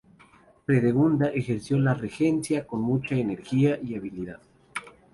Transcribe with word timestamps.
Fredegunda 0.65 1.27
ejerció 1.27 1.77
la 1.77 1.93
regencia 1.93 2.65
con 2.65 2.81
mucha 2.81 3.13
energía 3.13 3.79
y 3.83 3.93
habilidad. 3.93 4.39